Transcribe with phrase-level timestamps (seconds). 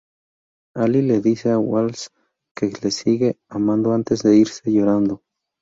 [0.75, 2.07] Ally le dice a Wallace
[2.55, 5.21] que le sigue amando antes de irse llorando.